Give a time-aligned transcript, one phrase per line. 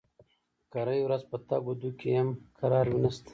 [0.73, 2.27] کرۍ ورځ په تګ و دو کې يم؛
[2.59, 3.29] کرار مې نشته.